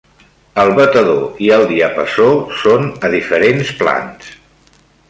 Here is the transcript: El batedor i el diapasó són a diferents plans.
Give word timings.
El 0.63 0.71
batedor 0.79 1.43
i 1.47 1.51
el 1.57 1.65
diapasó 1.73 2.27
són 2.65 2.91
a 3.07 3.13
diferents 3.19 3.75
plans. 3.85 4.35